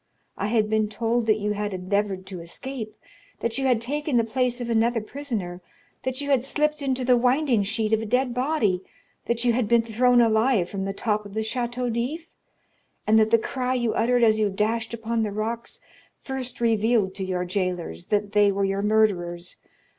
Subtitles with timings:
[0.35, 2.95] I had been told that you had endeavored to escape;
[3.41, 5.61] that you had taken the place of another prisoner;
[6.01, 8.81] that you had slipped into the winding sheet of a dead body;
[9.27, 12.31] that you had been thrown alive from the top of the Château d'If,
[13.05, 15.81] and that the cry you uttered as you dashed upon the rocks
[16.19, 19.57] first revealed to your jailers that they were your murderers.